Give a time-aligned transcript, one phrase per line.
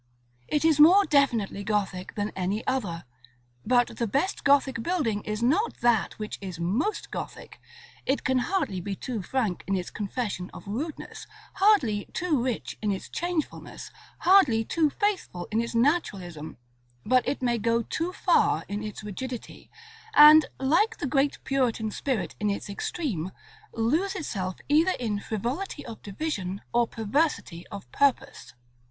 [0.47, 3.05] It is more definitely Gothic than any other,
[3.63, 7.59] but the best Gothic building is not that which is most Gothic:
[8.07, 12.89] it can hardly be too frank in its confession of rudeness, hardly too rich in
[12.91, 13.91] its changefulness,
[14.21, 16.57] hardly too faithful in its naturalism;
[17.05, 19.69] but it may go too far in its rigidity,
[20.15, 23.31] and, like the great Puritan spirit in its extreme,
[23.71, 28.55] lose itself either in frivolity of division, or perversity of purpose.